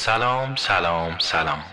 سلام 0.00 0.56
سلام 0.56 1.18
سلام. 1.18 1.64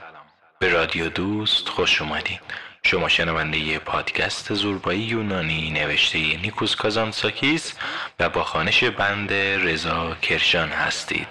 به 0.59 0.69
رادیو 0.69 1.09
دوست 1.09 1.69
خوش 1.69 2.01
اومدین. 2.01 2.39
شما 2.83 3.09
شنونده 3.09 3.79
پادکست 3.79 4.53
زوربایی 4.53 5.01
یونانی 5.01 5.71
نوشته 5.71 6.17
نیکوس 6.17 6.75
کازانساکیس 6.75 7.73
و 8.19 8.29
با 8.29 8.43
خانش 8.43 8.83
بند 8.83 9.33
رضا 9.33 10.15
کرشان 10.15 10.69
هستید. 10.69 11.27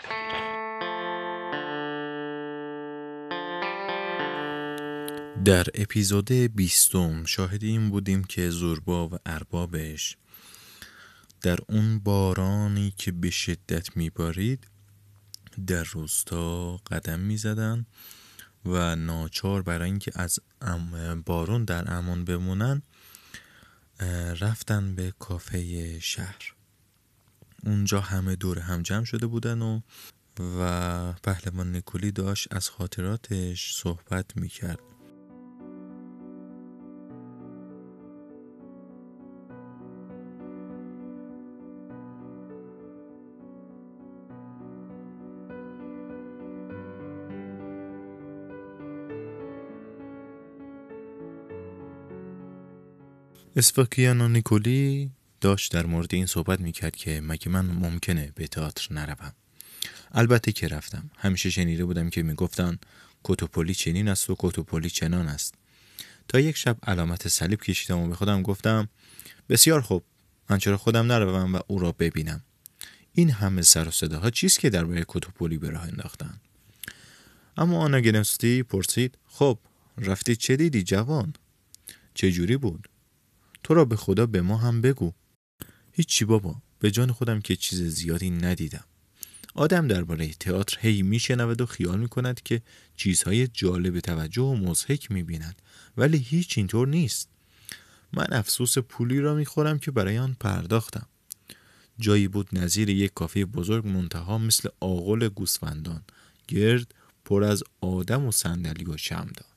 در 5.45 5.65
اپیزود 5.75 6.33
بیستم 6.33 7.25
شاهد 7.25 7.65
این 7.65 7.91
بودیم 7.91 8.25
که 8.25 8.51
زوربا 8.51 9.09
و 9.09 9.19
اربابش 9.27 10.17
در 11.43 11.59
اون 11.69 11.99
بارانی 11.99 12.95
که 12.97 13.13
به 13.13 13.31
شدت 13.31 13.97
میبارید 13.97 14.76
در 15.67 15.85
روستا 15.85 16.77
قدم 16.77 17.21
می‌زدن 17.21 17.87
و 18.65 18.97
ناچار 18.97 19.63
برای 19.63 19.91
اینکه 19.91 20.13
از 20.15 20.41
بارون 21.27 21.65
در 21.65 21.95
امان 21.95 22.25
بمونن 22.25 22.83
رفتن 24.41 24.95
به 24.95 25.13
کافه 25.19 26.01
شهر. 26.01 26.55
اونجا 27.65 28.01
همه 28.01 28.37
دور 28.37 28.59
هم 28.59 28.83
جمع 28.83 29.05
شده 29.05 29.27
بودن 29.27 29.63
و 29.63 29.81
و 30.41 31.13
پهلوان 31.13 31.77
نکولی 31.77 32.13
داشت 32.13 32.49
از 32.51 32.71
خاطراتش 32.71 33.75
صحبت 33.75 34.37
می‌کرد. 34.37 34.79
اسفاکیان 53.59 54.33
نیکولی 54.33 55.11
داشت 55.41 55.73
در 55.73 55.87
مورد 55.87 56.15
این 56.15 56.27
صحبت 56.27 56.61
می‌کرد 56.61 56.97
که 56.97 57.21
مگه 57.21 57.49
من 57.49 57.67
ممکنه 57.67 58.33
به 58.35 58.47
تئاتر 58.47 58.95
نروم. 58.95 59.33
البته 60.13 60.53
که 60.53 60.69
رفتم. 60.69 61.11
همیشه 61.19 61.51
شنیده 61.51 61.85
بودم 61.85 62.11
که 62.11 62.23
می‌گفتن 62.23 62.79
کوتوپولی 63.23 63.75
چنین 63.75 64.09
است 64.09 64.31
و 64.31 64.35
کوتوپولی 64.35 64.91
چنان 64.91 65.29
است. 65.29 65.55
تا 66.29 66.41
یک 66.41 66.57
شب 66.57 66.77
علامت 66.87 67.29
صلیب 67.29 67.63
کشیدم 67.63 67.99
و 67.99 68.09
به 68.09 68.15
خودم 68.15 68.43
گفتم 68.43 68.89
بسیار 69.49 69.81
خوب 69.81 70.05
من 70.51 70.59
چرا 70.59 70.77
خودم 70.77 71.13
نروم 71.13 71.55
و 71.55 71.61
او 71.67 71.79
را 71.79 71.93
ببینم. 71.93 72.45
این 73.13 73.31
همه 73.31 73.63
سر 73.63 73.89
و 73.89 73.91
صداها 73.91 74.31
چیست 74.31 74.61
که 74.61 74.71
درباره 74.71 75.05
کوتوپولی 75.05 75.59
به 75.59 75.71
راه 75.71 75.83
انداختن؟ 75.83 76.41
اما 77.57 77.79
آناگنستی 77.79 78.63
پرسید 78.63 79.19
خب 79.27 79.59
رفتی 79.99 80.37
چه 80.37 80.57
دیدی 80.57 80.83
جوان؟ 80.83 81.33
چه 82.15 82.33
جوری 82.33 82.57
بود؟ 82.57 82.89
تو 83.67 83.75
را 83.75 83.85
به 83.85 83.97
خدا 83.97 84.27
به 84.27 84.43
ما 84.43 84.57
هم 84.57 84.81
بگو. 84.81 85.13
هیچی 85.93 86.25
بابا 86.25 86.57
به 86.79 86.91
جان 86.91 87.13
خودم 87.13 87.41
که 87.41 87.57
چیز 87.57 87.83
زیادی 87.83 88.31
ندیدم. 88.31 88.85
آدم 89.55 89.89
درباره 89.89 90.33
تئاتر 90.33 90.79
هی 90.81 91.03
میشنود 91.03 91.61
و 91.61 91.67
خیال 91.67 91.99
می‌کند 92.01 92.43
که 92.43 92.63
چیزهای 92.97 93.47
جالب 93.47 94.01
توجه 94.01 94.43
و 94.43 94.55
مضحک 94.55 95.11
می‌بیند 95.11 95.63
ولی 95.97 96.19
هیچ 96.19 96.59
اینطور 96.59 96.89
نیست. 96.89 97.29
من 98.13 98.27
افسوس 98.33 98.79
پولی 98.79 99.21
را 99.21 99.35
می‌خورم 99.35 99.79
که 99.79 99.91
برای 99.91 100.19
آن 100.19 100.37
پرداختم. 100.41 101.07
جایی 101.99 102.29
بود 102.29 102.49
نظیر 102.53 102.89
یک 102.89 103.15
کافه 103.15 103.45
بزرگ 103.45 103.87
منتها 103.87 104.39
مثل 104.39 104.69
آغل 104.81 105.29
گوسفندان 105.29 106.03
گرد 106.49 106.95
پر 107.25 107.45
از 107.45 107.65
آدم 107.81 108.27
و 108.27 108.33
صندلی 108.33 108.85
و 108.85 108.97
شمدان 108.97 109.49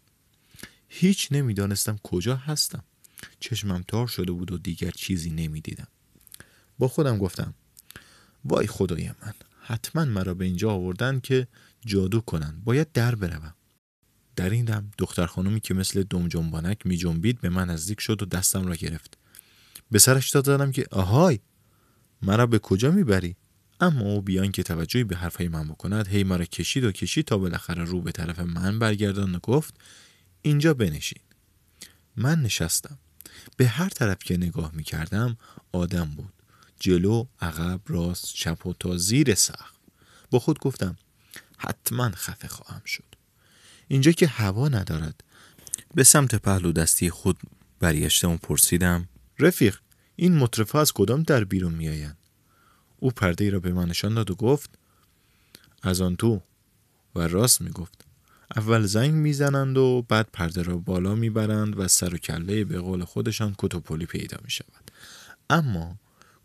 هیچ 0.87 1.27
نمی‌دانستم 1.31 1.99
کجا 2.03 2.35
هستم. 2.35 2.83
چشمم 3.39 3.83
تار 3.87 4.07
شده 4.07 4.31
بود 4.31 4.51
و 4.51 4.57
دیگر 4.57 4.91
چیزی 4.91 5.29
نمی‌دیدم. 5.29 5.87
با 6.79 6.87
خودم 6.87 7.17
گفتم 7.17 7.53
وای 8.45 8.67
خدای 8.67 9.07
من 9.07 9.33
حتما 9.61 10.05
مرا 10.05 10.33
به 10.33 10.45
اینجا 10.45 10.71
آوردن 10.71 11.19
که 11.19 11.47
جادو 11.85 12.21
کنن 12.21 12.61
باید 12.63 12.91
در 12.91 13.15
بروم. 13.15 13.53
در 14.35 14.49
این 14.49 14.65
دم 14.65 14.91
دختر 14.97 15.25
خانومی 15.25 15.59
که 15.59 15.73
مثل 15.73 16.03
دم 16.03 16.27
جنبانک 16.27 16.85
می 16.85 16.97
جنبید 16.97 17.41
به 17.41 17.49
من 17.49 17.69
نزدیک 17.69 18.01
شد 18.01 18.21
و 18.21 18.25
دستم 18.25 18.67
را 18.67 18.75
گرفت. 18.75 19.17
به 19.91 19.99
سرش 19.99 20.29
داد 20.29 20.45
زدم 20.45 20.71
که 20.71 20.85
آهای 20.91 21.39
مرا 22.21 22.45
به 22.45 22.59
کجا 22.59 22.91
می‌بری؟ 22.91 23.35
اما 23.79 24.01
او 24.01 24.21
بیان 24.21 24.51
که 24.51 24.63
توجهی 24.63 25.03
به 25.03 25.15
حرفهای 25.15 25.47
من 25.47 25.67
بکند 25.67 26.07
هی 26.07 26.23
مرا 26.23 26.45
کشید 26.45 26.83
و 26.83 26.91
کشید 26.91 27.25
تا 27.25 27.37
بالاخره 27.37 27.83
رو 27.83 28.01
به 28.01 28.11
طرف 28.11 28.39
من 28.39 28.79
برگردان 28.79 29.35
و 29.35 29.39
گفت 29.39 29.77
اینجا 30.41 30.73
بنشین. 30.73 31.21
من 32.15 32.41
نشستم. 32.41 32.97
به 33.57 33.67
هر 33.67 33.89
طرف 33.89 34.19
که 34.19 34.37
نگاه 34.37 34.71
می 34.73 34.83
کردم 34.83 35.37
آدم 35.71 36.05
بود. 36.05 36.33
جلو 36.79 37.25
عقب 37.41 37.81
راست 37.87 38.25
چپ 38.33 38.65
و 38.65 38.73
تا 38.73 38.97
زیر 38.97 39.35
سقف. 39.35 39.71
با 40.31 40.39
خود 40.39 40.59
گفتم 40.59 40.97
حتما 41.57 42.09
خفه 42.09 42.47
خواهم 42.47 42.81
شد. 42.85 43.15
اینجا 43.87 44.11
که 44.11 44.27
هوا 44.27 44.67
ندارد 44.67 45.23
به 45.93 46.03
سمت 46.03 46.35
پهلو 46.35 46.71
دستی 46.71 47.09
خود 47.09 47.39
بریشتم 47.79 48.31
و 48.31 48.37
پرسیدم 48.37 49.09
رفیق 49.39 49.79
این 50.15 50.37
مطرفه 50.37 50.77
از 50.77 50.93
کدام 50.93 51.23
در 51.23 51.43
بیرون 51.43 51.73
میآیند؟ 51.73 52.17
او 52.97 53.11
پرده 53.11 53.43
ای 53.43 53.49
را 53.49 53.59
به 53.59 53.73
من 53.73 53.89
نشان 53.89 54.13
داد 54.13 54.31
و 54.31 54.35
گفت 54.35 54.69
از 55.83 56.01
آن 56.01 56.15
تو. 56.15 56.41
و 57.15 57.19
راست 57.19 57.61
می‌گفت. 57.61 58.05
اول 58.55 58.85
زنگ 58.85 59.13
می‌زنند 59.13 59.77
و 59.77 60.05
بعد 60.09 60.27
پرده 60.33 60.61
را 60.61 60.77
بالا 60.77 61.15
می‌برند 61.15 61.79
و 61.79 61.87
سر 61.87 62.13
و 62.13 62.17
کله 62.17 62.63
به 62.63 62.79
قول 62.79 63.03
خودشان 63.03 63.55
کتوپولی 63.57 64.05
پیدا 64.05 64.37
می 64.43 64.51
شود 64.51 64.91
اما 65.49 65.95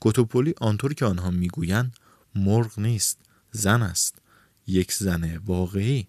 کتوپولی 0.01 0.55
آنطور 0.61 0.95
که 0.95 1.05
آنها 1.05 1.31
می‌گویند 1.31 1.97
مرغ 2.35 2.79
نیست 2.79 3.19
زن 3.53 3.83
است. 3.83 4.19
یک 4.67 4.93
زن 4.93 5.37
واقعی. 5.37 6.07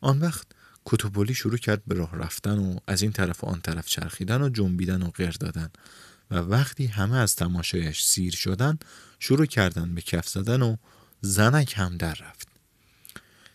آن 0.00 0.20
وقت 0.20 0.46
کتوپولی 0.84 1.34
شروع 1.34 1.56
کرد 1.56 1.82
به 1.86 1.94
راه 1.94 2.16
رفتن 2.16 2.58
و 2.58 2.78
از 2.86 3.02
این 3.02 3.12
طرف 3.12 3.44
و 3.44 3.46
آن 3.46 3.60
طرف 3.60 3.86
چرخیدن 3.86 4.42
و 4.42 4.48
جنبیدن 4.48 5.02
و 5.02 5.10
غیر 5.10 5.30
دادن 5.30 5.70
و 6.30 6.36
وقتی 6.36 6.86
همه 6.86 7.16
از 7.16 7.36
تماشایش 7.36 8.04
سیر 8.04 8.34
شدن 8.34 8.78
شروع 9.18 9.46
کردن 9.46 9.94
به 9.94 10.00
کف 10.00 10.28
زدن 10.28 10.62
و 10.62 10.76
زنک 11.20 11.74
هم 11.76 11.96
در 11.96 12.14
رفت. 12.14 12.53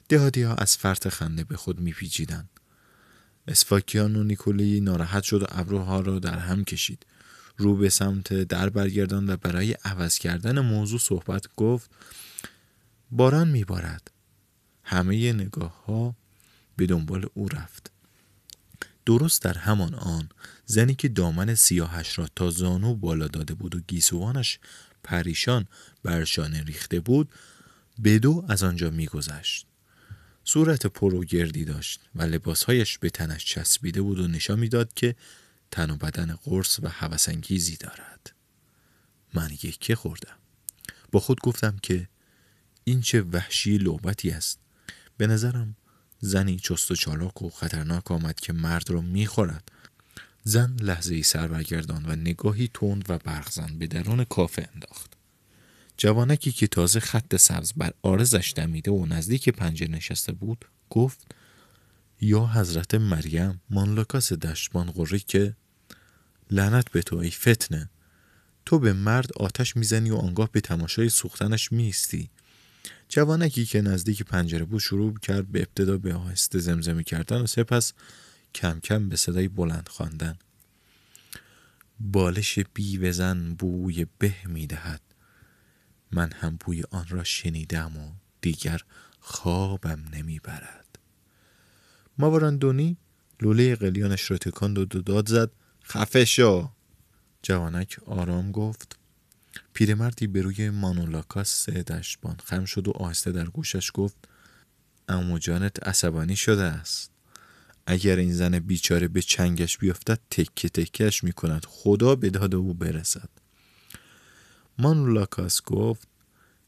دهادی 0.09 0.41
ها 0.41 0.55
از 0.55 0.77
فرط 0.77 1.07
خنده 1.07 1.43
به 1.43 1.57
خود 1.57 1.79
میپیچیدند 1.79 2.49
اسفاکیان 3.47 4.15
و 4.15 4.23
نیکولی 4.23 4.81
ناراحت 4.81 5.23
شد 5.23 5.43
و 5.43 5.45
ابروها 5.49 5.99
را 5.99 6.19
در 6.19 6.39
هم 6.39 6.63
کشید. 6.63 7.05
رو 7.57 7.75
به 7.75 7.89
سمت 7.89 8.33
در 8.33 8.69
برگردان 8.69 9.29
و 9.29 9.37
برای 9.37 9.73
عوض 9.85 10.17
کردن 10.17 10.59
موضوع 10.59 10.99
صحبت 10.99 11.45
گفت 11.55 11.91
باران 13.11 13.47
میبارد. 13.47 14.11
همه 14.83 15.33
نگاه 15.33 15.85
ها 15.85 16.15
به 16.75 16.85
دنبال 16.85 17.25
او 17.33 17.49
رفت. 17.49 17.91
درست 19.05 19.41
در 19.41 19.57
همان 19.57 19.95
آن 19.95 20.29
زنی 20.65 20.95
که 20.95 21.07
دامن 21.07 21.55
سیاهش 21.55 22.19
را 22.19 22.27
تا 22.35 22.49
زانو 22.49 22.95
بالا 22.95 23.27
داده 23.27 23.53
بود 23.53 23.75
و 23.75 23.79
گیسوانش 23.87 24.59
پریشان 25.03 25.67
بر 26.03 26.23
شانه 26.23 26.63
ریخته 26.63 26.99
بود 26.99 27.29
بدو 28.03 28.45
از 28.49 28.63
آنجا 28.63 28.89
میگذشت. 28.89 29.68
صورت 30.51 30.85
پر 30.87 31.13
و 31.13 31.23
گردی 31.23 31.65
داشت 31.65 32.01
و 32.15 32.23
لباسهایش 32.23 32.97
به 32.97 33.09
تنش 33.09 33.45
چسبیده 33.45 34.01
بود 34.01 34.19
و 34.19 34.27
نشان 34.27 34.59
می‌داد 34.59 34.93
که 34.93 35.15
تن 35.71 35.91
و 35.91 35.95
بدن 35.95 36.35
قرص 36.35 36.79
و 36.79 36.87
هوسانگیزی 36.87 37.77
دارد. 37.77 38.33
من 39.33 39.51
یکی 39.63 39.95
خوردم. 39.95 40.35
با 41.11 41.19
خود 41.19 41.39
گفتم 41.41 41.77
که 41.83 42.09
این 42.83 43.01
چه 43.01 43.21
وحشی 43.21 43.77
لعبتی 43.77 44.31
است. 44.31 44.59
به 45.17 45.27
نظرم 45.27 45.75
زنی 46.19 46.59
چست 46.59 46.91
و 46.91 46.95
چالاک 46.95 47.41
و 47.41 47.49
خطرناک 47.49 48.11
آمد 48.11 48.39
که 48.39 48.53
مرد 48.53 48.89
را 48.89 49.01
می‌خورد. 49.01 49.71
زن 50.43 50.75
لحظه 50.79 51.15
ای 51.15 51.23
سر 51.23 51.47
برگردان 51.47 52.05
و 52.05 52.15
نگاهی 52.15 52.69
تند 52.73 53.05
و 53.09 53.17
برغزن 53.17 53.79
به 53.79 53.87
درون 53.87 54.23
کافه 54.23 54.69
انداخت. 54.73 55.18
جوانکی 56.01 56.51
که 56.51 56.67
تازه 56.67 56.99
خط 56.99 57.35
سبز 57.35 57.73
بر 57.77 57.93
آرزش 58.01 58.53
دمیده 58.55 58.91
و 58.91 59.05
نزدیک 59.05 59.49
پنجره 59.49 59.87
نشسته 59.87 60.31
بود 60.31 60.65
گفت 60.89 61.35
یا 62.21 62.45
حضرت 62.45 62.95
مریم 62.95 63.61
مانلاکاس 63.69 64.33
دشتبان 64.33 64.91
قره 64.91 65.19
که 65.19 65.55
لعنت 66.51 66.91
به 66.91 67.01
تو 67.01 67.15
ای 67.15 67.31
فتنه. 67.31 67.89
تو 68.65 68.79
به 68.79 68.93
مرد 68.93 69.33
آتش 69.33 69.75
می‌زنی 69.75 70.11
و 70.11 70.15
آنگاه 70.15 70.49
به 70.51 70.61
تماشای 70.61 71.09
سوختنش 71.09 71.71
میستی 71.71 72.29
جوانکی 73.09 73.65
که 73.65 73.81
نزدیک 73.81 74.23
پنجره 74.23 74.65
بود 74.65 74.81
شروع 74.81 75.19
کرد 75.19 75.47
به 75.51 75.59
ابتدا 75.59 75.97
به 75.97 76.13
آهسته 76.13 76.59
زمزمه 76.59 77.03
کردن 77.03 77.41
و 77.41 77.47
سپس 77.47 77.93
کم 78.55 78.79
کم 78.79 79.09
به 79.09 79.15
صدای 79.15 79.47
بلند 79.47 79.89
خواندن. 79.89 80.37
بالش 81.99 82.59
بی 82.73 82.97
وزن 82.97 83.53
بوی 83.53 84.05
به 84.19 84.33
می‌دهد. 84.45 85.08
من 86.11 86.31
هم 86.31 86.57
بوی 86.59 86.83
آن 86.91 87.05
را 87.09 87.23
شنیدم 87.23 87.97
و 87.97 88.11
دیگر 88.41 88.81
خوابم 89.19 90.05
نمی‌برد. 90.13 90.99
ماوراندونی 92.17 92.97
لوله 93.41 93.75
قلیانش 93.75 94.31
را 94.31 94.37
تکاند 94.37 94.77
و 94.77 94.85
داد 94.85 95.29
زد 95.29 95.51
خفه 95.83 96.25
شو. 96.25 96.69
جوانک 97.43 97.99
آرام 98.05 98.51
گفت 98.51 98.99
پیرمردی 99.73 100.27
به 100.27 100.41
روی 100.41 100.69
مانولاکاس 100.69 101.69
دشتبان 101.69 102.37
خم 102.45 102.65
شد 102.65 102.87
و 102.87 102.91
آهسته 102.91 103.31
در 103.31 103.45
گوشش 103.45 103.91
گفت 103.93 104.17
امو 105.09 105.39
جانت 105.39 105.87
عصبانی 105.87 106.35
شده 106.35 106.63
است. 106.63 107.11
اگر 107.87 108.15
این 108.15 108.33
زن 108.33 108.59
بیچاره 108.59 109.07
به 109.07 109.21
چنگش 109.21 109.77
بیفتد 109.77 110.19
تکه 110.31 110.69
تکهش 110.69 111.23
می 111.23 111.31
کند 111.31 111.65
خدا 111.69 112.15
به 112.15 112.29
داد 112.29 112.55
او 112.55 112.73
برسد. 112.73 113.29
مانولاکاس 114.79 115.61
گفت 115.65 116.07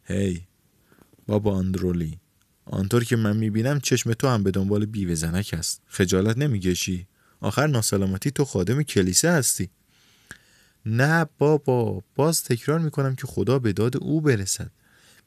هی 0.04 0.48
بابا 1.28 1.58
اندرولی 1.58 2.20
آنطور 2.66 3.04
که 3.04 3.16
من 3.16 3.38
می‌بینم 3.38 3.80
چشم 3.80 4.14
تو 4.14 4.28
هم 4.28 4.44
به 4.44 4.52
دنبال 4.52 4.86
بیوه 4.86 5.16
زنک 5.16 5.56
است 5.58 5.82
خجالت 5.88 6.38
نمیگشی 6.38 7.08
آخر 7.40 7.68
ناسلامتی 7.68 8.32
تو 8.32 8.46
خادم 8.46 8.84
کلیسه 8.84 9.32
هستی. 9.32 9.70
نه 10.86 11.26
بابا 11.38 12.04
باز 12.16 12.44
تکرار 12.44 12.80
می‌کنم 12.80 13.16
که 13.16 13.28
خدا 13.28 13.60
به 13.60 13.74
داد 13.74 13.98
او 13.98 14.22
برسد. 14.22 14.72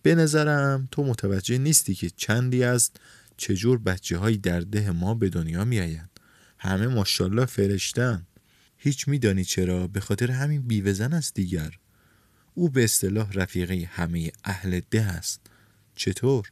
به 0.02 0.14
نظرم 0.14 0.88
تو 0.90 1.04
متوجه 1.04 1.58
نیستی 1.58 1.94
که 1.94 2.10
چندی 2.10 2.64
از 2.64 2.90
چجور 3.36 3.78
بچه 3.78 4.18
های 4.18 4.36
در 4.36 4.60
ده 4.60 4.90
ما 4.90 5.14
به 5.14 5.28
دنیا 5.28 5.64
میآیند. 5.64 6.10
همه 6.58 6.86
ماشاءالله 6.86 7.44
فرشتن 7.46 8.26
هیچ 8.76 9.08
میدانی 9.08 9.44
چرا؟ 9.44 9.86
به 9.86 10.00
خاطر 10.00 10.30
همین 10.30 10.62
بیوزن 10.62 11.12
است 11.12 11.34
دیگر. 11.34 11.78
او 12.54 12.70
به 12.70 12.84
اصطلاح 12.84 13.32
رفیقه 13.32 13.88
همه 13.92 14.32
اهل 14.44 14.80
ده 14.90 15.02
است. 15.02 15.40
چطور؟ 15.94 16.50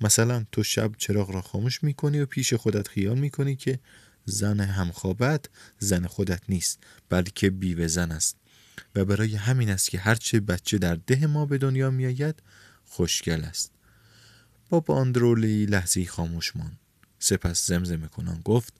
مثلا 0.00 0.44
تو 0.52 0.62
شب 0.62 0.92
چراغ 0.98 1.30
را 1.30 1.40
خاموش 1.40 1.84
می‌کنی 1.84 2.20
و 2.20 2.26
پیش 2.26 2.54
خودت 2.54 2.88
خیال 2.88 3.18
می‌کنی 3.18 3.56
که 3.56 3.78
زن 4.24 4.60
همخوابت 4.60 5.48
زن 5.78 6.06
خودت 6.06 6.42
نیست 6.48 6.78
بلکه 7.08 7.50
بیوه 7.50 7.86
زن 7.86 8.12
است. 8.12 8.36
و 8.94 9.04
برای 9.04 9.36
همین 9.36 9.70
است 9.70 9.90
که 9.90 9.98
هرچه 9.98 10.40
بچه 10.40 10.78
در 10.78 10.94
ده 10.94 11.26
ما 11.26 11.46
به 11.46 11.58
دنیا 11.58 11.90
میآید 11.90 12.42
خوشگل 12.84 13.44
است. 13.44 13.72
بابا 14.68 14.94
آندرولی 14.94 15.66
لحظه 15.66 16.04
خاموش 16.04 16.56
ماند. 16.56 16.78
سپس 17.18 17.66
زمزمه 17.66 18.08
کنان 18.08 18.40
گفت 18.44 18.74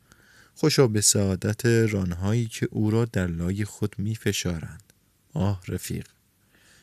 خوشا 0.54 0.86
به 0.86 1.00
سعادت 1.00 1.66
رانهایی 1.66 2.46
که 2.46 2.68
او 2.70 2.90
را 2.90 3.04
در 3.04 3.26
لای 3.26 3.64
خود 3.64 3.94
می 3.98 4.14
فشارند 4.14 4.92
آه 5.34 5.62
رفیق! 5.68 6.06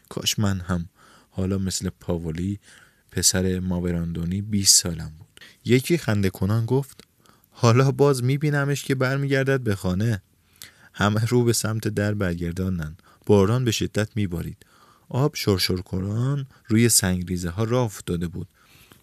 کاش 0.09 0.39
من 0.39 0.59
هم. 0.59 0.89
حالا 1.29 1.57
مثل 1.57 1.89
پاولی 1.89 2.59
پسر 3.11 3.59
ماوراندونی 3.59 4.41
20 4.41 4.83
سالم 4.83 5.11
بود. 5.17 5.27
یکی 5.65 5.97
خنده 5.97 6.29
کنان 6.29 6.65
گفت 6.65 7.01
حالا 7.51 7.91
باز 7.91 8.23
میبینمش 8.23 8.83
که 8.83 8.95
برمیگردد 8.95 9.59
به 9.59 9.75
خانه. 9.75 10.21
همه 10.93 11.25
رو 11.25 11.43
به 11.43 11.53
سمت 11.53 11.87
در 11.87 12.13
برگردانند 12.13 13.01
باران 13.25 13.65
به 13.65 13.71
شدت 13.71 14.09
میبارید. 14.15 14.57
آب 15.09 15.35
شرشر 15.35 15.75
کنان 15.75 16.47
روی 16.67 16.89
سنگریزه 16.89 17.49
ها 17.49 17.63
راه 17.63 17.85
افتاده 17.85 18.27
بود. 18.27 18.47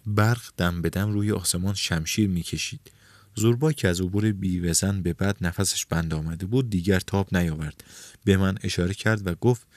برق 0.05 0.41
دم 0.57 0.81
به 0.81 0.89
دم 0.89 1.11
روی 1.11 1.31
آسمان 1.31 1.73
شمشیر 1.73 2.29
می‌کشید. 2.29 2.91
زوربا 3.35 3.71
که 3.71 3.87
از 3.87 4.01
عبور 4.01 4.31
بیوزن 4.31 5.01
به 5.01 5.13
بعد 5.13 5.37
نفسش 5.41 5.85
بند 5.85 6.13
آمده 6.13 6.45
بود 6.45 6.69
دیگر 6.69 6.99
تاب 6.99 7.37
نیاورد. 7.37 7.83
به 8.23 8.37
من 8.37 8.57
اشاره 8.63 8.93
کرد 8.93 9.27
و 9.27 9.35
گفت 9.35 9.67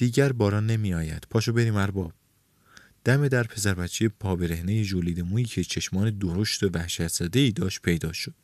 دیگر 0.00 0.32
باران 0.32 0.66
نمی 0.66 0.94
آید 0.94 1.26
پاشو 1.30 1.52
بریم 1.52 1.76
ارباب. 1.76 2.12
دم 3.04 3.28
در 3.28 3.42
پسر 3.42 3.74
بچه 3.74 4.08
پا 4.08 4.36
برهنه 4.36 4.84
جولید 4.84 5.20
مویی 5.20 5.44
که 5.44 5.64
چشمان 5.64 6.18
درشت 6.18 6.62
و 6.62 6.68
وحشت 6.74 7.08
زده 7.08 7.40
ای 7.40 7.50
داشت 7.50 7.82
پیدا 7.82 8.12
شد. 8.12 8.34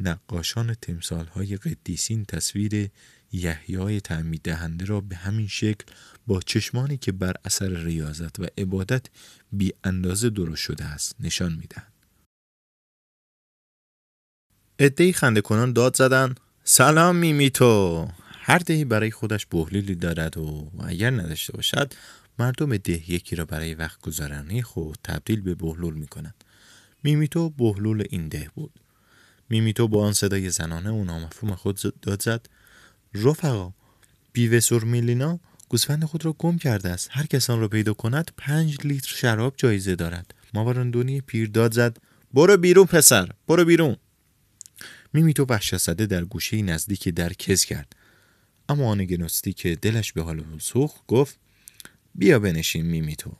نقاشان 0.00 0.74
تمثال 0.74 1.26
های 1.26 1.56
قدیسین 1.56 2.24
تصویر 2.24 2.90
یحیای 3.32 4.00
تعمید 4.00 4.42
دهنده 4.42 4.84
را 4.84 5.00
به 5.00 5.16
همین 5.16 5.48
شکل 5.48 5.84
با 6.26 6.40
چشمانی 6.40 6.96
که 6.96 7.12
بر 7.12 7.34
اثر 7.44 7.68
ریاضت 7.68 8.40
و 8.40 8.46
عبادت 8.58 9.06
بی 9.52 9.72
اندازه 9.84 10.30
درست 10.30 10.62
شده 10.62 10.84
است 10.84 11.16
نشان 11.20 11.52
می‌دهند. 11.52 11.92
عده‌ای 14.78 15.12
خنده 15.12 15.40
کنان 15.40 15.72
داد 15.72 15.96
زدن 15.96 16.34
سلام 16.64 17.16
میمیتو. 17.16 18.08
هر 18.48 18.58
دهی 18.58 18.84
برای 18.84 19.10
خودش 19.10 19.46
بهلولی 19.50 19.94
دارد 19.94 20.36
و 20.38 20.70
اگر 20.84 21.10
نداشته 21.10 21.52
باشد 21.52 21.92
مردم 22.38 22.76
ده 22.76 23.12
یکی 23.12 23.36
را 23.36 23.44
برای 23.44 23.74
وقت 23.74 24.00
گذرانی 24.00 24.62
خود 24.62 24.98
تبدیل 25.04 25.40
به 25.40 25.54
بهلول 25.54 25.94
می 25.94 26.06
کند. 26.06 26.34
میمیتو 27.02 27.50
بهلول 27.50 28.04
این 28.10 28.28
ده 28.28 28.50
بود. 28.54 28.70
میمیتو 29.48 29.88
با 29.88 30.06
آن 30.06 30.12
صدای 30.12 30.50
زنانه 30.50 30.90
و 30.90 31.04
نامفهوم 31.04 31.54
خود 31.54 32.00
داد 32.02 32.22
زد. 32.22 32.46
رفقا 33.14 33.72
بیوه 34.32 34.84
سورملینا 34.84 35.40
گوسفند 35.68 36.04
خود 36.04 36.24
را 36.24 36.32
گم 36.32 36.58
کرده 36.58 36.88
است. 36.88 37.08
هر 37.12 37.26
کس 37.26 37.46
آن 37.46 37.60
را 37.60 37.68
پیدا 37.68 37.94
کند 37.94 38.30
پنج 38.36 38.86
لیتر 38.86 39.14
شراب 39.14 39.54
جایزه 39.56 39.94
دارد. 39.94 40.34
ماوراندونی 40.54 41.20
پیر 41.20 41.48
داد 41.48 41.72
زد 41.72 41.98
برو 42.34 42.56
بیرون 42.56 42.86
پسر 42.86 43.28
برو 43.48 43.64
بیرون. 43.64 43.96
میمیتو 45.12 45.44
وحشت 45.48 45.76
زده 45.76 46.06
در 46.06 46.24
گوشه 46.24 46.62
نزدیک 46.62 47.08
در 47.08 47.32
کز 47.32 47.64
کرد. 47.64 47.96
اما 48.68 48.90
آن 48.90 49.04
گنستی 49.04 49.52
که 49.52 49.74
دلش 49.74 50.12
به 50.12 50.22
حال 50.22 50.44
سوخت 50.58 51.06
گفت 51.06 51.38
بیا 52.14 52.38
بنشین 52.38 52.86
میمی 52.86 53.16
تو 53.16 53.36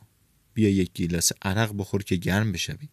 بیا 0.54 0.68
یک 0.68 0.90
گیلاس 0.94 1.32
عرق 1.42 1.72
بخور 1.76 2.02
که 2.02 2.16
گرم 2.16 2.52
بشوی. 2.52 2.88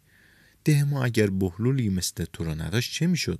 ده 0.65 0.83
ما 0.83 1.03
اگر 1.05 1.27
بهلولی 1.27 1.89
مثل 1.89 2.25
تو 2.25 2.43
را 2.43 2.53
نداشت 2.53 2.93
چه 2.93 3.07
می‌شد؟ 3.07 3.39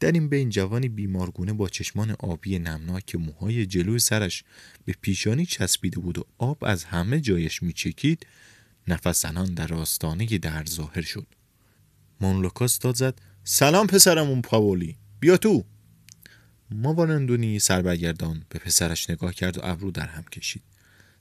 در 0.00 0.12
این 0.12 0.28
بین 0.28 0.50
جوانی 0.50 0.88
بیمارگونه 0.88 1.52
با 1.52 1.68
چشمان 1.68 2.16
آبی 2.18 2.58
نمناک 2.58 3.06
که 3.06 3.18
موهای 3.18 3.66
جلوی 3.66 3.98
سرش 3.98 4.44
به 4.84 4.94
پیشانی 5.00 5.46
چسبیده 5.46 6.00
بود 6.00 6.18
و 6.18 6.24
آب 6.38 6.64
از 6.64 6.84
همه 6.84 7.20
جایش 7.20 7.62
میچکید 7.62 8.26
نفس 8.88 9.22
زنان 9.22 9.54
در 9.54 9.74
آستانه 9.74 10.38
در 10.38 10.64
ظاهر 10.64 11.02
شد. 11.02 11.26
مونلوکاس 12.20 12.78
داد 12.78 12.96
زد 12.96 13.20
سلام 13.44 13.86
پسرمون 13.86 14.42
پاولی 14.42 14.96
بیا 15.20 15.36
تو. 15.36 15.64
ماوارندونی 16.70 17.58
سر 17.58 17.82
برگردان 17.82 18.44
به 18.48 18.58
پسرش 18.58 19.10
نگاه 19.10 19.34
کرد 19.34 19.58
و 19.58 19.60
ابرو 19.64 19.90
در 19.90 20.06
هم 20.06 20.22
کشید. 20.22 20.62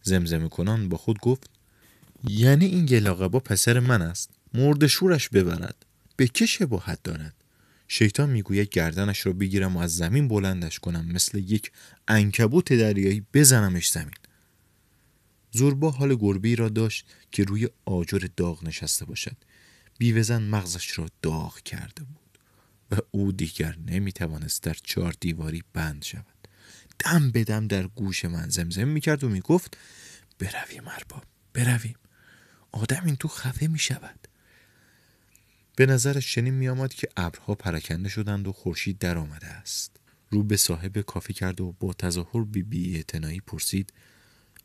زمزمه 0.03 0.49
کنان 0.49 0.89
با 0.89 0.97
خود 0.97 1.19
گفت 1.19 1.49
یعنی 2.27 2.65
این 2.65 2.85
گلاقه 2.85 3.27
با 3.27 3.39
پسر 3.39 3.79
من 3.79 4.01
است 4.01 4.29
مرد 4.53 4.87
شورش 4.87 5.29
ببرد. 5.29 5.85
به 6.17 6.27
که 6.27 6.45
شباهت 6.45 7.03
دارد؟ 7.03 7.33
شیطان 7.87 8.29
می‌گوید 8.29 8.69
گردنش 8.69 9.25
را 9.25 9.33
بگیرم 9.33 9.77
و 9.77 9.79
از 9.79 9.95
زمین 9.95 10.27
بلندش 10.27 10.79
کنم 10.79 11.05
مثل 11.05 11.37
یک 11.37 11.71
انکبوت 12.07 12.73
دریایی 12.73 13.25
بزنمش 13.33 13.91
زمین. 13.91 14.13
زوربا 15.51 15.91
حال 15.91 16.15
گربی 16.15 16.55
را 16.55 16.69
داشت 16.69 17.05
که 17.31 17.43
روی 17.43 17.69
آجر 17.85 18.27
داغ 18.37 18.63
نشسته 18.63 19.05
باشد. 19.05 19.35
بیوزن 19.97 20.41
مغزش 20.41 20.99
را 20.99 21.07
داغ 21.21 21.59
کرده 21.59 22.03
بود. 22.03 22.22
و 22.93 22.97
او 23.11 23.31
دیگر 23.31 23.77
نمی‌توانست 23.87 24.63
در 24.63 24.73
چهار 24.83 25.15
دیواری 25.19 25.63
بند 25.73 26.03
شود. 26.03 26.47
دم 26.99 27.31
به 27.31 27.43
دم 27.43 27.67
در 27.67 27.87
گوش 27.87 28.25
من 28.25 28.49
زمزم 28.49 28.87
می‌کرد 28.87 29.23
و 29.23 29.29
می‌گفت 29.29 29.77
برویم 30.39 30.87
ارباب 30.87 31.23
برویم. 31.53 31.95
آدم 32.71 33.05
این 33.05 33.15
تو 33.15 33.27
خفه 33.27 33.67
می‌شود. 33.67 34.27
به 35.75 35.85
نظرش 35.85 36.33
چنین 36.33 36.53
میآمد 36.53 36.93
که 36.93 37.07
ابرها 37.17 37.55
پراکنده 37.55 38.09
شدند 38.09 38.47
و 38.47 38.51
خورشید 38.51 38.97
در 38.97 39.17
آمده 39.17 39.47
است. 39.47 39.99
رو 40.29 40.43
به 40.43 40.57
صاحب 40.57 41.01
کافی 41.01 41.33
کرد 41.33 41.61
و 41.61 41.71
با 41.79 41.93
تظاهر 41.93 42.43
بی 42.43 42.63
بی 42.63 43.03
پرسید 43.47 43.93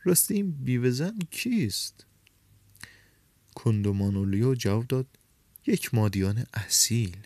راستی 0.04 0.34
این 0.34 0.50
بیوزن 0.50 1.18
کیست؟ 1.30 2.06
کندومانولیو 3.54 4.54
جواب 4.54 4.86
داد 4.86 5.06
یک 5.66 5.94
مادیان 5.94 6.46
اصیل. 6.54 7.16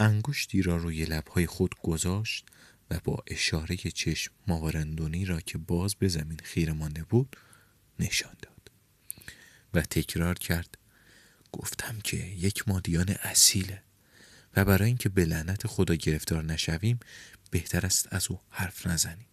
انگشتی 0.00 0.62
را 0.62 0.76
روی 0.76 1.04
لبهای 1.04 1.46
خود 1.46 1.74
گذاشت 1.82 2.46
و 2.90 3.00
با 3.04 3.24
اشاره 3.26 3.76
چشم 3.76 4.32
ماورندونی 4.46 5.24
را 5.24 5.40
که 5.40 5.58
باز 5.58 5.94
به 5.94 6.08
زمین 6.08 6.40
خیره 6.44 6.72
مانده 6.72 7.02
بود 7.02 7.36
نشان 7.98 8.34
داد 8.42 8.70
و 9.74 9.82
تکرار 9.82 10.34
کرد 10.34 10.78
گفتم 11.52 11.98
که 12.04 12.16
یک 12.16 12.68
مادیان 12.68 13.08
اصیله 13.22 13.82
و 14.56 14.64
برای 14.64 14.86
اینکه 14.86 15.08
به 15.08 15.24
لعنت 15.24 15.66
خدا 15.66 15.94
گرفتار 15.94 16.44
نشویم 16.44 17.00
بهتر 17.50 17.86
است 17.86 18.08
از 18.10 18.30
او 18.30 18.40
حرف 18.50 18.86
نزنیم. 18.86 19.26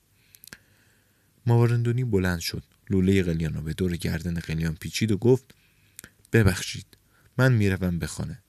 ماورندونی 1.45 2.03
بلند 2.03 2.39
شد 2.39 2.63
لوله 2.89 3.23
قلیان 3.23 3.53
را 3.53 3.61
به 3.61 3.73
دور 3.73 3.95
گردن 3.95 4.39
قلیان 4.39 4.75
پیچید 4.75 5.11
و 5.11 5.17
گفت 5.17 5.55
ببخشید 6.33 6.97
من 7.37 7.53
می‌روم 7.53 7.99
به 7.99 8.07
خانه. 8.07 8.39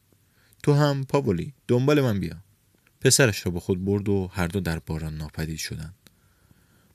تو 0.62 0.72
هم 0.72 1.04
پاولی 1.04 1.52
دنبال 1.68 2.00
من 2.00 2.20
بیا. 2.20 2.36
پسرش 3.00 3.46
را 3.46 3.52
با 3.52 3.60
خود 3.60 3.84
برد 3.84 4.08
و 4.08 4.30
هر 4.32 4.46
دو 4.46 4.60
در 4.60 4.78
باران 4.78 5.16
ناپدید 5.16 5.58
شدند 5.58 5.94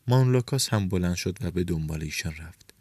مانلوکاس 0.07 0.69
هم 0.69 0.89
بلند 0.89 1.15
شد 1.15 1.37
و 1.41 1.51
به 1.51 1.63
دنبال 1.63 2.03
ایشان 2.03 2.35
رفت. 2.35 2.73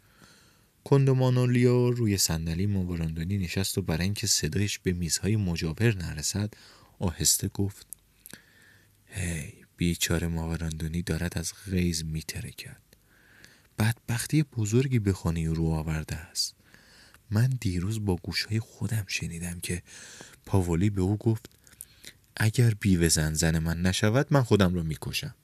کندمانولیا 0.83 1.89
روی 1.89 2.17
صندلی 2.17 2.65
ماوراندونی 2.65 3.37
نشست 3.37 3.77
و 3.77 3.81
برای 3.81 4.03
اینکه 4.03 4.27
صدایش 4.27 4.79
به 4.79 4.93
میزهای 4.93 5.35
مجاور 5.35 5.95
نرسد 5.95 6.53
آهسته 6.99 7.47
گفت 7.47 7.87
هی 9.05 9.53
بیچاره 9.77 10.27
ماوراندونی 10.27 11.01
دارد 11.01 11.37
از 11.37 11.53
غیز 11.65 12.05
میترکد. 12.05 12.81
بدبختی 13.79 14.43
بزرگی 14.43 14.99
به 14.99 15.13
خانه 15.13 15.53
رو 15.53 15.65
آورده 15.65 16.15
است. 16.15 16.55
من 17.33 17.57
دیروز 17.59 18.05
با 18.05 18.15
گوشهای 18.15 18.59
خودم 18.59 19.05
شنیدم 19.07 19.59
که 19.59 19.81
پاولی 20.45 20.89
به 20.89 21.01
او 21.01 21.17
گفت 21.17 21.49
اگر 22.37 22.73
بیوه 22.73 23.09
زن 23.09 23.33
زن 23.33 23.59
من 23.59 23.81
نشود 23.81 24.27
من 24.29 24.43
خودم 24.43 24.75
را 24.75 24.83
می‌کشم. 24.83 25.35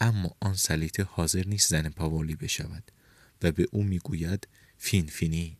اما 0.00 0.36
آن 0.40 0.54
سلیته 0.54 1.02
حاضر 1.02 1.44
نیست 1.46 1.68
زن 1.68 1.88
پاولی 1.88 2.36
بشود 2.36 2.82
و 3.42 3.52
به 3.52 3.68
او 3.70 3.84
می‌گوید 3.84 4.48
فین 4.78 5.06
فینی 5.06 5.56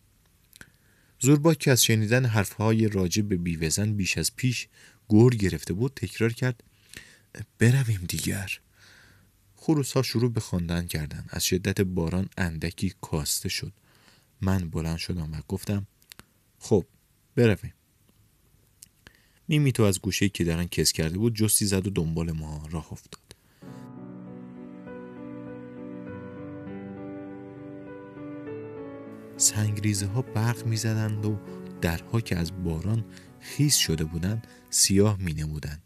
زوربا 1.20 1.54
که 1.54 1.70
از 1.70 1.84
شنیدن 1.84 2.24
حرفهای 2.24 2.88
راجع 2.88 3.22
به 3.22 3.36
بیوزن 3.36 3.92
بیش 3.92 4.18
از 4.18 4.36
پیش 4.36 4.68
گور 5.08 5.34
گرفته 5.36 5.74
بود 5.74 5.92
تکرار 5.96 6.32
کرد 6.32 6.62
برویم 7.58 8.04
دیگر. 8.08 8.60
خروس 9.56 9.92
ها 9.92 10.02
شروع 10.02 10.32
به 10.32 10.40
خواندن 10.40 10.86
کردن 10.86 11.24
از 11.28 11.44
شدت 11.44 11.80
باران 11.80 12.28
اندکی 12.38 12.94
کاسته 13.00 13.48
شد. 13.48 13.72
من 14.40 14.70
بلند 14.70 14.96
شدم 14.96 15.32
و 15.32 15.40
گفتم 15.48 15.86
خب 16.58 16.84
برویم 17.36 17.74
میمی 19.48 19.72
تو 19.72 19.82
از 19.82 20.00
گوشه 20.00 20.28
که 20.28 20.44
درن 20.44 20.66
کس 20.66 20.92
کرده 20.92 21.18
بود 21.18 21.34
جستی 21.34 21.66
زد 21.66 21.86
و 21.86 21.90
دنبال 21.90 22.32
ما 22.32 22.66
راه 22.70 22.92
افتاد 22.92 23.28
سنگریزه 29.36 30.06
ها 30.06 30.22
برق 30.22 30.66
می 30.66 30.76
زدند 30.76 31.26
و 31.26 31.38
درها 31.80 32.20
که 32.20 32.36
از 32.36 32.64
باران 32.64 33.04
خیس 33.40 33.76
شده 33.76 34.04
بودند 34.04 34.46
سیاه 34.70 35.16
می 35.20 35.32
نمودند. 35.32 35.82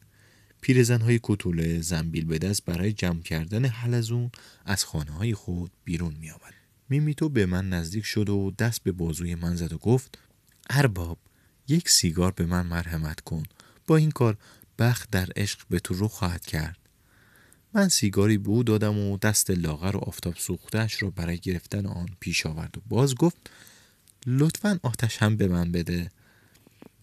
پیرزن 0.61 1.01
های 1.01 1.21
کتوله 1.23 1.81
زنبیل 1.81 2.25
به 2.25 2.39
دست 2.39 2.65
برای 2.65 2.93
جمع 2.93 3.21
کردن 3.21 3.65
حلزون 3.65 4.31
از 4.65 4.85
خانه 4.85 5.11
های 5.11 5.35
خود 5.35 5.73
بیرون 5.85 6.17
می 6.21 6.31
آمد. 6.31 6.62
میمیتو 6.93 7.29
به 7.29 7.47
من 7.47 7.69
نزدیک 7.69 8.05
شد 8.05 8.29
و 8.29 8.51
دست 8.59 8.83
به 8.83 8.93
بازوی 8.93 9.35
من 9.35 9.57
زد 9.57 9.73
و 9.73 9.79
گفت 9.79 10.19
ارباب 10.71 11.19
یک 11.69 11.89
سیگار 11.89 12.33
به 12.33 12.47
من 12.47 12.67
مرحمت 12.67 13.21
کن. 13.21 13.43
با 13.87 13.97
این 13.97 14.11
کار 14.11 14.37
بخت 14.79 15.11
در 15.11 15.29
عشق 15.37 15.61
به 15.71 15.81
تو 15.81 15.95
رو 15.95 16.09
خواهد 16.09 16.47
کرد. 16.47 16.77
من 17.75 17.89
سیگاری 17.89 18.39
به 18.39 18.49
او 18.49 18.63
دادم 18.63 18.99
و 18.99 19.19
دست 19.19 19.51
لاغر 19.51 19.97
و 19.97 19.99
آفتاب 19.99 20.35
سوختهش 20.37 21.03
را 21.03 21.11
برای 21.11 21.39
گرفتن 21.39 21.87
آن 21.87 22.09
پیش 22.21 22.47
آورد 22.47 22.79
و 22.79 22.81
باز 22.89 23.15
گفت 23.15 23.51
لطفا 24.27 24.81
آتش 24.83 25.23
هم 25.23 25.37
به 25.37 25.49
من 25.49 25.73
بده. 25.73 26.11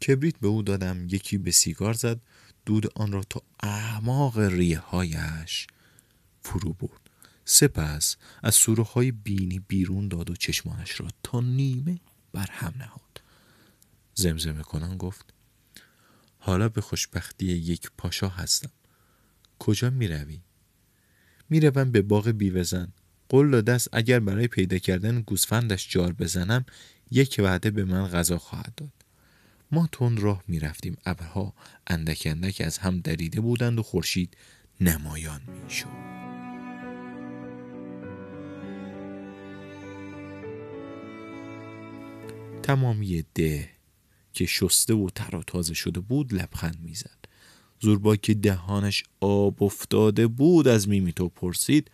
کبریت 0.07 0.37
به 0.37 0.47
او 0.47 0.61
دادم 0.61 1.05
یکی 1.05 1.37
به 1.37 1.51
سیگار 1.51 1.93
زد 1.93 2.19
دود 2.65 2.91
آن 2.95 3.11
را 3.11 3.23
تا 3.29 3.41
اعماق 3.59 4.39
ریه 4.39 4.79
هایش 4.79 5.67
فرو 6.41 6.73
برد. 6.73 7.08
سپس 7.49 8.15
از 8.43 8.55
سوره 8.55 8.83
های 8.83 9.11
بینی 9.11 9.59
بیرون 9.59 10.07
داد 10.07 10.29
و 10.29 10.35
چشمانش 10.35 11.01
را 11.01 11.07
تا 11.23 11.41
نیمه 11.41 11.99
بر 12.33 12.47
هم 12.51 12.73
نهاد. 12.77 13.21
زمزمه 14.13 14.63
کنان 14.63 14.97
گفت 14.97 15.33
حالا 16.39 16.69
به 16.69 16.81
خوشبختی 16.81 17.45
یک 17.45 17.91
پاشا 17.97 18.27
هستم. 18.27 18.69
کجا 19.59 19.89
می 19.89 20.07
روی؟ 20.07 20.39
می 21.49 21.59
روم 21.59 21.91
به 21.91 22.01
باغ 22.01 22.29
بیوزن. 22.29 22.93
قول 23.29 23.51
داده 23.51 23.77
اگر 23.93 24.19
برای 24.19 24.47
پیدا 24.47 24.77
کردن 24.77 25.21
گوسفندش 25.21 25.89
جار 25.89 26.13
بزنم 26.13 26.65
یک 27.11 27.35
وعده 27.43 27.71
به 27.71 27.85
من 27.85 28.07
غذا 28.07 28.37
خواهد 28.37 28.73
داد. 28.77 28.93
ما 29.71 29.89
تون 29.91 30.17
راه 30.17 30.43
می 30.47 30.59
رفتیم. 30.59 30.97
ابرها 31.05 31.53
اندک 31.87 32.23
اندک 32.25 32.61
از 32.65 32.77
هم 32.77 32.99
دریده 32.99 33.41
بودند 33.41 33.79
و 33.79 33.83
خورشید 33.83 34.37
نمایان 34.81 35.41
می 35.47 36.28
تمامی 42.69 43.23
ده 43.33 43.69
که 44.33 44.45
شسته 44.45 44.93
و 44.93 45.09
تر 45.09 45.41
تازه 45.47 45.73
شده 45.73 45.99
بود 45.99 46.33
لبخند 46.33 46.79
می‌زد. 46.81 47.19
زوربا 47.79 48.15
که 48.15 48.33
دهانش 48.33 49.03
آب 49.19 49.63
افتاده 49.63 50.27
بود 50.27 50.67
از 50.67 50.89
میمیتو 50.89 51.29
پرسید 51.29 51.91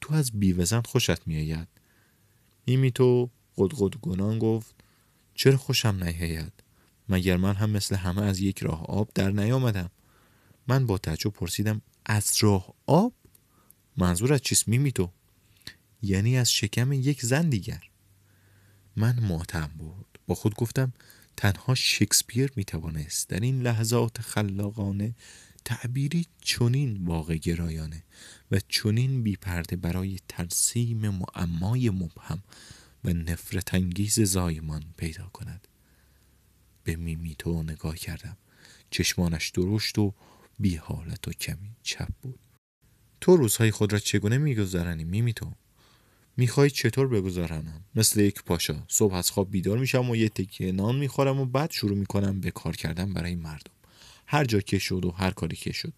تو 0.00 0.14
از 0.14 0.30
بیوزن 0.32 0.80
خوشت 0.80 1.26
میآید؟ 1.26 1.68
میمیتو 2.66 3.30
قدقد 3.56 3.96
گنان 3.96 4.38
گفت 4.38 4.74
چرا 5.34 5.56
خوشم 5.56 6.04
نیاید؟ 6.04 6.52
مگر 7.08 7.36
من 7.36 7.54
هم 7.54 7.70
مثل 7.70 7.96
همه 7.96 8.22
از 8.22 8.40
یک 8.40 8.58
راه 8.58 8.84
آب 8.86 9.10
در 9.14 9.30
نیامدم؟ 9.30 9.90
من 10.68 10.86
با 10.86 10.98
تعجب 10.98 11.30
پرسیدم 11.30 11.82
از 12.06 12.36
راه 12.40 12.74
آب؟ 12.86 13.12
منظور 13.96 14.32
از 14.32 14.40
چیست 14.40 14.68
میمیتو 14.68 15.10
یعنی 16.02 16.38
از 16.38 16.52
شکم 16.52 16.92
یک 16.92 17.24
زن 17.24 17.48
دیگر. 17.48 17.87
من 18.98 19.20
ماتم 19.20 19.70
بود. 19.78 20.18
با 20.26 20.34
خود 20.34 20.54
گفتم 20.54 20.92
تنها 21.36 21.74
شکسپیر 21.74 22.52
می 22.56 22.64
توانست 22.64 23.28
در 23.28 23.40
این 23.40 23.62
لحظات 23.62 24.20
خلاقانه 24.20 25.14
تعبیری 25.64 26.26
چنین 26.40 27.04
واقع 27.04 27.36
گرایانه 27.36 28.04
و 28.50 28.60
چنین 28.68 29.22
بیپرده 29.22 29.76
برای 29.76 30.18
ترسیم 30.28 31.08
معمای 31.08 31.90
مبهم 31.90 32.42
و 33.04 33.12
نفرت 33.12 33.74
انگیز 33.74 34.20
زایمان 34.20 34.84
پیدا 34.96 35.30
کند. 35.32 35.68
به 36.84 36.96
میمیتو 36.96 37.62
نگاه 37.62 37.96
کردم. 37.96 38.36
چشمانش 38.90 39.48
درشت 39.48 39.98
و 39.98 40.14
بی 40.58 40.76
حالت 40.76 41.28
و 41.28 41.32
کمی 41.32 41.76
چپ 41.82 42.08
بود. 42.22 42.38
تو 43.20 43.36
روزهای 43.36 43.70
خود 43.70 43.92
را 43.92 43.98
چگونه 43.98 44.38
میگذرانی 44.38 45.04
میمیتو 45.04 45.52
می‌خوای 46.38 46.70
چطور 46.70 47.08
بگذرانم 47.08 47.84
مثل 47.94 48.20
یک 48.20 48.42
پاشا. 48.42 48.84
صبح 48.88 49.14
از 49.14 49.30
خواب 49.30 49.50
بیدار 49.50 49.78
میشم 49.78 50.10
و 50.10 50.16
یه 50.16 50.28
تیکه 50.28 50.72
نان 50.72 50.96
می‌خورم 50.96 51.40
و 51.40 51.46
بعد 51.46 51.70
شروع 51.70 51.96
می‌کنم 51.96 52.40
به 52.40 52.50
کار 52.50 52.76
کردن 52.76 53.14
برای 53.14 53.34
مردم. 53.34 53.72
هر 54.26 54.44
جا 54.44 54.60
که 54.60 54.78
شد 54.78 55.04
و 55.04 55.10
هر 55.10 55.30
کاری 55.30 55.56
که 55.56 55.72
شد. 55.72 55.92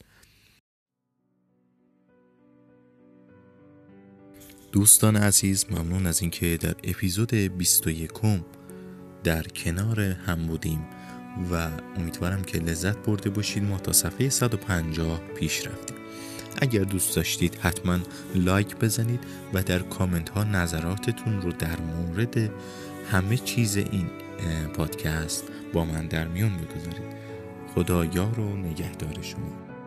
دوستان 4.73 5.16
عزیز 5.16 5.66
ممنون 5.70 6.06
از 6.06 6.20
اینکه 6.20 6.59
در 6.61 6.75
اپیزود 6.85 7.35
21 7.35 8.11
در 9.25 9.42
کنار 9.42 10.00
هم 10.00 10.47
بودیم 10.47 10.87
و 11.52 11.70
امیدوارم 11.97 12.42
که 12.42 12.59
لذت 12.59 12.97
برده 12.97 13.30
باشید. 13.30 13.62
ما 13.62 13.78
تا 13.78 13.92
صفحه 13.92 14.28
150 14.28 15.18
پیش 15.20 15.66
رفتیم. 15.66 16.00
اگر 16.59 16.85
دوست 16.85 17.16
داشتید 17.16 17.59
حتما 17.61 17.99
لایک 18.35 18.76
بزنید 18.76 19.21
و 19.54 19.62
در 19.62 19.78
کامنت 19.78 20.28
ها 20.28 20.45
نظراتتون 20.45 21.42
رو 21.42 21.52
در 21.52 21.76
مورد 21.80 22.50
همه 23.11 23.37
چیز 23.37 23.76
این 23.76 24.11
پادکست 24.75 25.45
با 25.73 25.85
من 25.85 26.07
در 26.07 26.28
میون 26.28 26.52
بگذارید. 26.57 27.21
خدا 27.75 28.04
یار 28.04 28.40
و 28.40 28.57
نگهدار 28.57 29.23
شما. 29.23 29.80